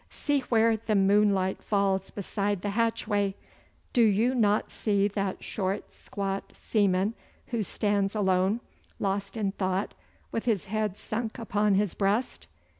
[0.09, 3.35] 'See where the moonlight falls beside the hatchway!
[3.93, 7.13] Do you not see that short squat seaman
[7.49, 8.61] who stands alone,
[8.97, 9.93] lost in thought,
[10.31, 12.47] with his head sunk upon his breast?